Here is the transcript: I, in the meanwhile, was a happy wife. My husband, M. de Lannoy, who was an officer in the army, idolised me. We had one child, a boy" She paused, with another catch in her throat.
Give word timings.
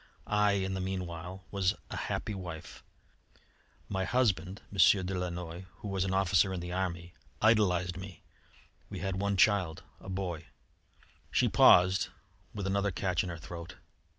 I, 0.25 0.53
in 0.53 0.73
the 0.73 0.79
meanwhile, 0.81 1.45
was 1.51 1.75
a 1.91 1.95
happy 1.95 2.33
wife. 2.33 2.83
My 3.87 4.03
husband, 4.03 4.63
M. 4.71 4.77
de 5.05 5.13
Lannoy, 5.13 5.67
who 5.75 5.89
was 5.89 6.05
an 6.05 6.11
officer 6.11 6.51
in 6.51 6.59
the 6.59 6.71
army, 6.71 7.13
idolised 7.39 7.97
me. 7.97 8.23
We 8.89 8.97
had 8.97 9.17
one 9.21 9.37
child, 9.37 9.83
a 9.99 10.09
boy" 10.09 10.47
She 11.31 11.47
paused, 11.47 12.07
with 12.51 12.65
another 12.65 12.89
catch 12.89 13.21
in 13.21 13.29
her 13.29 13.37
throat. 13.37 13.75